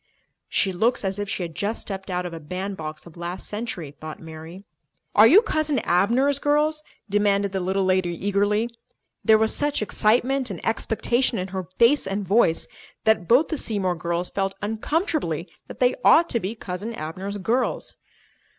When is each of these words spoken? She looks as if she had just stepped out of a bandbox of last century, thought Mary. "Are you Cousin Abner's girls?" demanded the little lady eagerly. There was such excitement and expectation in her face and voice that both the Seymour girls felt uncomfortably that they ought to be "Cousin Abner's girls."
She 0.49 0.73
looks 0.73 1.05
as 1.05 1.19
if 1.19 1.29
she 1.29 1.43
had 1.43 1.53
just 1.53 1.81
stepped 1.81 2.09
out 2.09 2.25
of 2.25 2.33
a 2.33 2.39
bandbox 2.39 3.05
of 3.05 3.17
last 3.17 3.47
century, 3.47 3.91
thought 3.91 4.19
Mary. 4.19 4.63
"Are 5.13 5.27
you 5.27 5.43
Cousin 5.43 5.77
Abner's 5.77 6.39
girls?" 6.39 6.81
demanded 7.07 7.51
the 7.51 7.59
little 7.59 7.85
lady 7.85 8.09
eagerly. 8.09 8.71
There 9.23 9.37
was 9.37 9.53
such 9.53 9.79
excitement 9.83 10.49
and 10.49 10.59
expectation 10.65 11.37
in 11.37 11.49
her 11.49 11.67
face 11.77 12.07
and 12.07 12.27
voice 12.27 12.67
that 13.03 13.27
both 13.27 13.49
the 13.49 13.57
Seymour 13.57 13.93
girls 13.93 14.29
felt 14.31 14.55
uncomfortably 14.59 15.47
that 15.67 15.79
they 15.79 15.93
ought 16.03 16.29
to 16.29 16.39
be 16.39 16.55
"Cousin 16.55 16.95
Abner's 16.95 17.37
girls." 17.37 17.93